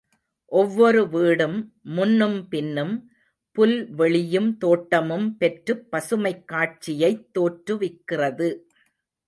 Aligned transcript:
ஒவ்வொரு 0.51 1.09
வீடும் 1.09 1.73
முன்னும் 1.81 2.47
பின்னும் 2.47 3.11
புல்வெளியும் 3.55 4.57
தோட்டமும் 4.57 5.37
பெற்றுப் 5.37 5.87
பசுமைக் 5.91 6.45
காட்சியைத் 6.45 7.37
தோற்றுவிக்கிறது. 7.39 8.49